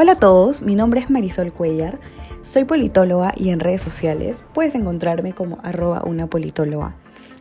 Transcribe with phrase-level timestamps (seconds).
[0.00, 1.98] Hola a todos, mi nombre es Marisol Cuellar,
[2.42, 6.94] soy politóloga y en redes sociales puedes encontrarme como arroba una politóloga.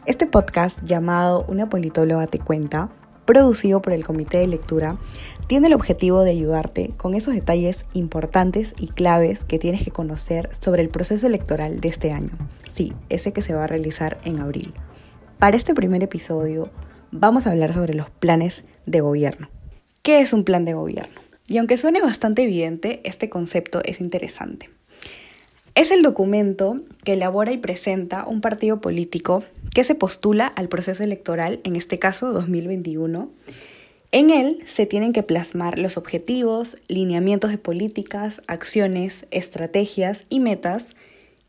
[0.08, 2.90] Este podcast llamado Una politóloga te cuenta,
[3.26, 4.98] producido por el Comité de Lectura,
[5.46, 10.50] tiene el objetivo de ayudarte con esos detalles importantes y claves que tienes que conocer
[10.60, 12.32] sobre el proceso electoral de este año.
[12.74, 14.74] Sí, ese que se va a realizar en abril.
[15.38, 16.72] Para este primer episodio
[17.12, 19.48] vamos a hablar sobre los planes de gobierno.
[20.02, 21.27] ¿Qué es un plan de gobierno?
[21.48, 24.70] Y aunque suene bastante evidente, este concepto es interesante.
[25.76, 29.44] Es el documento que elabora y presenta un partido político
[29.74, 33.30] que se postula al proceso electoral, en este caso 2021.
[34.12, 40.96] En él se tienen que plasmar los objetivos, lineamientos de políticas, acciones, estrategias y metas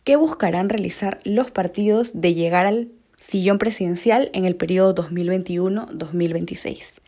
[0.04, 7.00] que buscarán realizar los partidos de llegar al sillón presidencial en el periodo 2021-2026.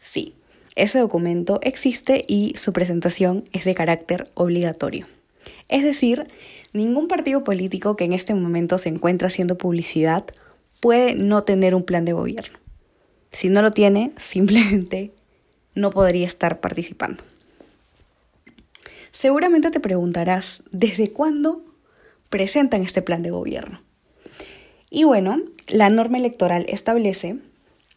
[0.00, 0.34] Sí,
[0.74, 5.06] ese documento existe y su presentación es de carácter obligatorio.
[5.68, 6.28] Es decir,
[6.72, 10.24] ningún partido político que en este momento se encuentra haciendo publicidad
[10.80, 12.58] puede no tener un plan de gobierno.
[13.32, 15.12] Si no lo tiene, simplemente
[15.74, 17.22] no podría estar participando.
[19.10, 21.62] Seguramente te preguntarás, ¿desde cuándo
[22.30, 23.82] presentan este plan de gobierno?
[24.88, 27.36] Y bueno, la norma electoral establece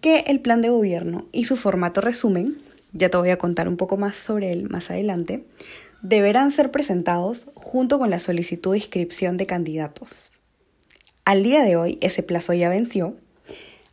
[0.05, 2.57] que el plan de gobierno y su formato resumen,
[2.93, 5.47] ya te voy a contar un poco más sobre él más adelante,
[6.03, 10.31] deberán ser presentados junto con la solicitud de inscripción de candidatos.
[11.25, 13.15] Al día de hoy ese plazo ya venció,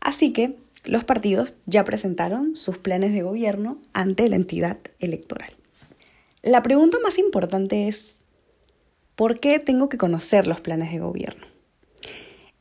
[0.00, 5.54] así que los partidos ya presentaron sus planes de gobierno ante la entidad electoral.
[6.42, 8.16] La pregunta más importante es,
[9.16, 11.46] ¿por qué tengo que conocer los planes de gobierno?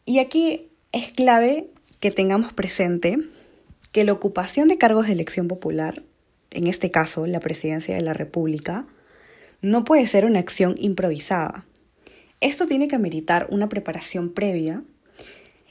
[0.05, 3.19] Y aquí es clave que tengamos presente
[3.91, 6.03] que la ocupación de cargos de elección popular,
[6.51, 8.85] en este caso la presidencia de la República,
[9.61, 11.65] no puede ser una acción improvisada.
[12.39, 14.83] Esto tiene que ameritar una preparación previa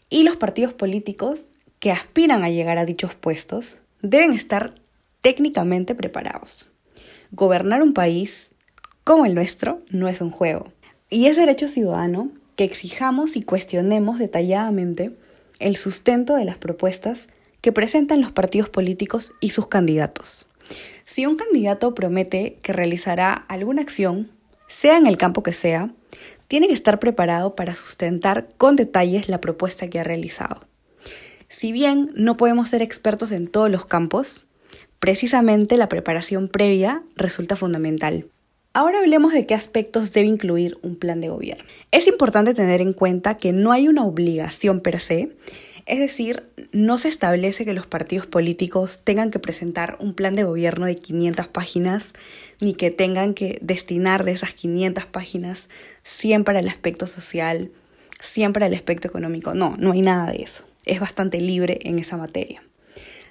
[0.09, 4.75] y los partidos políticos que aspiran a llegar a dichos puestos deben estar
[5.23, 6.69] técnicamente preparados.
[7.33, 8.55] Gobernar un país
[9.05, 10.73] como el nuestro no es un juego
[11.09, 15.13] y es derecho ciudadano que exijamos y cuestionemos detalladamente
[15.59, 17.29] el sustento de las propuestas
[17.61, 20.47] que presentan los partidos políticos y sus candidatos.
[21.05, 24.31] Si un candidato promete que realizará alguna acción,
[24.69, 25.91] sea en el campo que sea,
[26.47, 30.67] tiene que estar preparado para sustentar con detalles la propuesta que ha realizado.
[31.49, 34.47] Si bien no podemos ser expertos en todos los campos,
[35.01, 38.27] precisamente la preparación previa resulta fundamental.
[38.73, 41.65] Ahora hablemos de qué aspectos debe incluir un plan de gobierno.
[41.91, 45.33] Es importante tener en cuenta que no hay una obligación per se,
[45.91, 50.45] es decir, no se establece que los partidos políticos tengan que presentar un plan de
[50.45, 52.13] gobierno de 500 páginas,
[52.61, 55.69] ni que tengan que destinar de esas 500 páginas
[56.05, 57.73] 100 para el aspecto social,
[58.23, 59.53] 100 para el aspecto económico.
[59.55, 60.63] No, no hay nada de eso.
[60.85, 62.63] Es bastante libre en esa materia.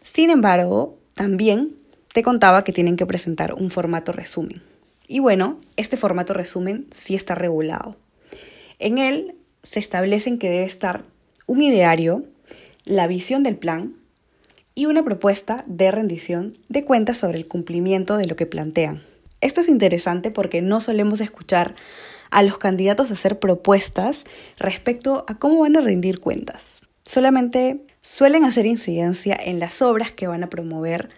[0.03, 1.78] Sin embargo, también
[2.12, 4.62] te contaba que tienen que presentar un formato resumen.
[5.08, 7.96] Y bueno, este formato resumen sí está regulado.
[8.80, 11.06] En él se establecen que debe estar
[11.46, 12.26] un ideario
[12.89, 13.94] la visión del plan
[14.73, 19.03] y una propuesta de rendición de cuentas sobre el cumplimiento de lo que plantean.
[19.41, 21.75] Esto es interesante porque no solemos escuchar
[22.31, 24.23] a los candidatos hacer propuestas
[24.57, 26.81] respecto a cómo van a rendir cuentas.
[27.03, 31.09] Solamente suelen hacer incidencia en las obras que van a promover,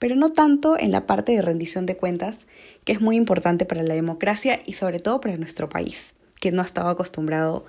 [0.00, 2.48] pero no tanto en la parte de rendición de cuentas,
[2.82, 6.60] que es muy importante para la democracia y sobre todo para nuestro país, que no
[6.60, 7.66] ha estado acostumbrado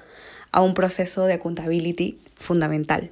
[0.51, 3.11] a un proceso de accountability fundamental.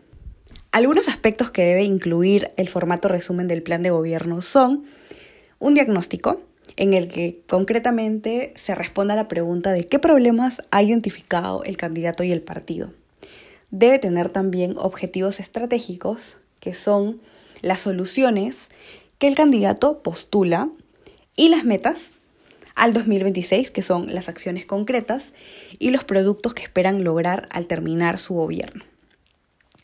[0.72, 4.86] Algunos aspectos que debe incluir el formato resumen del plan de gobierno son
[5.58, 6.42] un diagnóstico
[6.78, 11.76] en el que concretamente se responda a la pregunta de qué problemas ha identificado el
[11.76, 12.94] candidato y el partido.
[13.72, 17.20] Debe tener también objetivos estratégicos, que son
[17.62, 18.70] las soluciones
[19.18, 20.70] que el candidato postula
[21.36, 22.14] y las metas
[22.76, 25.34] al 2026, que son las acciones concretas
[25.80, 28.86] y los productos que esperan lograr al terminar su gobierno.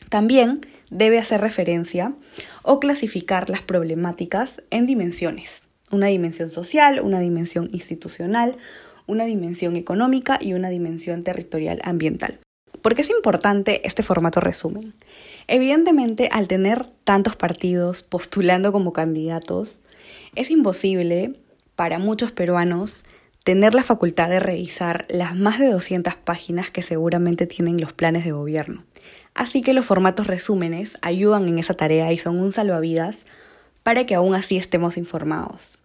[0.08, 0.60] También
[0.90, 2.14] debe hacer referencia
[2.62, 5.62] o clasificar las problemáticas en dimensiones.
[5.90, 8.56] Una dimensión social, una dimensión institucional,
[9.06, 12.40] una dimensión económica y una dimensión territorial ambiental.
[12.82, 14.94] ¿Por qué es importante este formato resumen?
[15.48, 19.82] Evidentemente, al tener tantos partidos postulando como candidatos,
[20.34, 21.34] es imposible
[21.74, 23.04] para muchos peruanos
[23.44, 28.24] tener la facultad de revisar las más de 200 páginas que seguramente tienen los planes
[28.24, 28.84] de gobierno.
[29.36, 33.26] Así que los formatos resúmenes ayudan en esa tarea y son un salvavidas
[33.82, 35.78] para que aún así estemos informados.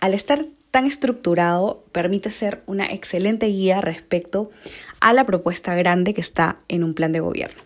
[0.00, 4.50] Al estar tan estructurado permite ser una excelente guía respecto
[5.00, 7.62] a la propuesta grande que está en un plan de gobierno.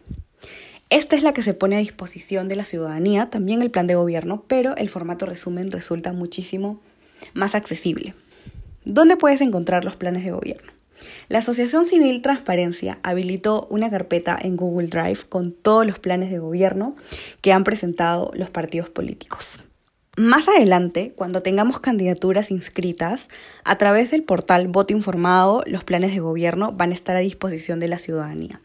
[0.89, 3.97] Esta es la que se pone a disposición de la ciudadanía, también el plan de
[3.97, 6.81] gobierno, pero el formato resumen resulta muchísimo
[7.35, 8.15] más accesible.
[8.85, 10.78] ¿Dónde puedes encontrar los planes de gobierno?
[11.29, 16.39] La Asociación Civil Transparencia habilitó una carpeta en Google Drive con todos los planes de
[16.39, 16.97] gobierno
[17.41, 19.61] que han presentado los partidos políticos.
[20.17, 23.29] Más adelante, cuando tengamos candidaturas inscritas,
[23.63, 27.79] a través del portal Voto Informado, los planes de gobierno van a estar a disposición
[27.79, 28.61] de la ciudadanía.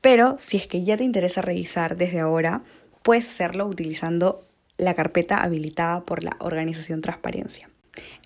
[0.00, 2.62] Pero si es que ya te interesa revisar desde ahora,
[3.02, 4.46] puedes hacerlo utilizando
[4.78, 7.68] la carpeta habilitada por la organización Transparencia.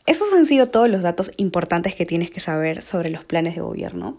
[0.09, 3.61] Esos han sido todos los datos importantes que tienes que saber sobre los planes de
[3.61, 4.17] gobierno.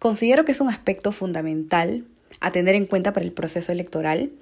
[0.00, 2.04] Considero que es un aspecto fundamental
[2.40, 4.32] a tener en cuenta para el proceso electoral.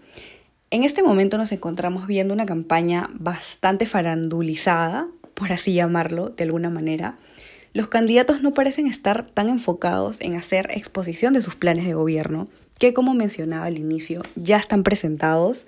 [0.71, 6.71] En este momento nos encontramos viendo una campaña bastante farandulizada, por así llamarlo de alguna
[6.71, 7.19] manera.
[7.75, 12.49] Los candidatos no parecen estar tan enfocados en hacer exposición de sus planes de gobierno,
[12.79, 15.67] que como mencionaba al inicio, ya están presentados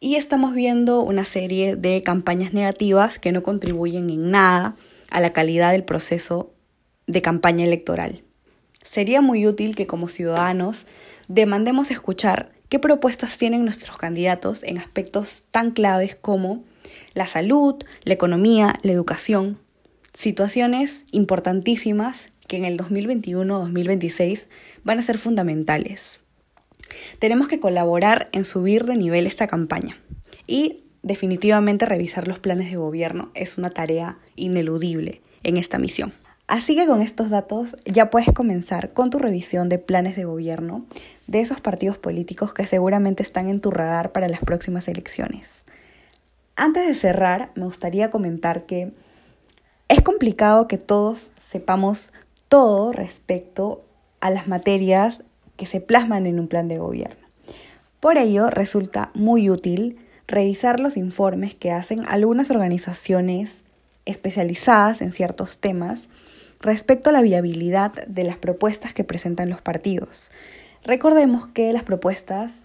[0.00, 4.76] y estamos viendo una serie de campañas negativas que no contribuyen en nada
[5.10, 6.52] a la calidad del proceso
[7.06, 8.22] de campaña electoral.
[8.84, 10.86] Sería muy útil que como ciudadanos
[11.26, 16.64] demandemos escuchar qué propuestas tienen nuestros candidatos en aspectos tan claves como
[17.14, 19.58] la salud, la economía, la educación,
[20.14, 24.46] situaciones importantísimas que en el 2021-2026
[24.84, 26.22] van a ser fundamentales.
[27.18, 29.98] Tenemos que colaborar en subir de nivel esta campaña
[30.46, 36.12] y definitivamente revisar los planes de gobierno es una tarea ineludible en esta misión.
[36.46, 40.86] Así que con estos datos ya puedes comenzar con tu revisión de planes de gobierno
[41.26, 45.66] de esos partidos políticos que seguramente están en tu radar para las próximas elecciones.
[46.56, 48.92] Antes de cerrar, me gustaría comentar que
[49.88, 52.14] es complicado que todos sepamos
[52.48, 53.84] todo respecto
[54.20, 55.22] a las materias
[55.58, 57.26] que se plasman en un plan de gobierno.
[58.00, 63.64] Por ello, resulta muy útil revisar los informes que hacen algunas organizaciones
[64.06, 66.08] especializadas en ciertos temas
[66.60, 70.30] respecto a la viabilidad de las propuestas que presentan los partidos.
[70.84, 72.62] Recordemos que las propuestas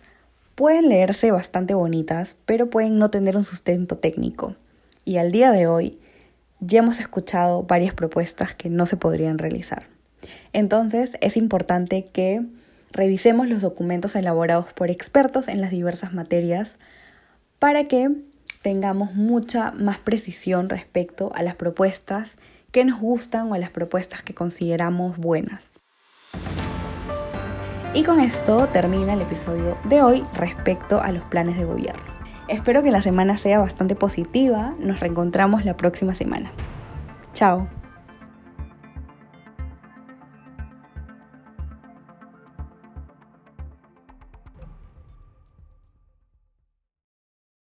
[0.56, 4.56] pueden leerse bastante bonitas, pero pueden no tener un sustento técnico.
[5.04, 6.00] Y al día de hoy
[6.60, 9.88] ya hemos escuchado varias propuestas que no se podrían realizar.
[10.54, 12.46] Entonces es importante que
[12.94, 16.78] revisemos los documentos elaborados por expertos en las diversas materias
[17.60, 18.10] para que
[18.62, 22.38] tengamos mucha más precisión respecto a las propuestas
[22.72, 25.72] que nos gustan o a las propuestas que consideramos buenas.
[27.94, 32.02] Y con esto termina el episodio de hoy respecto a los planes de gobierno.
[32.48, 34.76] Espero que la semana sea bastante positiva.
[34.80, 36.52] Nos reencontramos la próxima semana.
[37.34, 37.83] Chao.